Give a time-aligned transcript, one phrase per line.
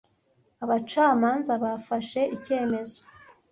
[0.63, 2.99] Abacamanza bafashe icyemezo.